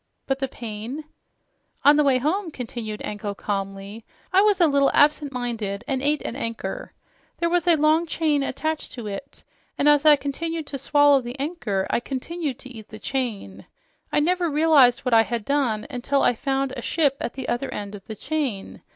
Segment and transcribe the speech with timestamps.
[0.25, 1.03] "But the pain"
[1.85, 6.23] "On the way home," continued Anko calmly, "I was a little absent minded and ate
[6.23, 6.93] an anchor.
[7.37, 9.43] There was a long chain attached to it,
[9.77, 13.67] and as I continued to swallow the anchor I continued to eat the chain.
[14.11, 17.71] I never realized what I had done until I found a ship on the other
[17.71, 18.81] end of the chain.